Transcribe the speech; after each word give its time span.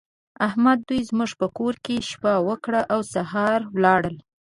احمد 0.47 0.79
دوی 0.87 1.01
زموږ 1.09 1.31
په 1.39 1.47
کور 1.57 1.75
کې 1.85 2.05
شپه 2.09 2.33
وکړه 2.47 2.81
او 2.93 2.99
سهار 3.13 3.59
ولاړل. 3.75 4.15